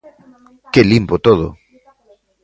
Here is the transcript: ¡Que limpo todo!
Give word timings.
¡Que 0.73 0.81
limpo 0.91 1.15
todo! 1.25 1.47